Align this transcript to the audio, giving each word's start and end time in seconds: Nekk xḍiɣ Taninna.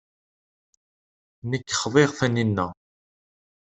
Nekk 1.49 1.69
xḍiɣ 1.81 2.09
Taninna. 2.17 2.67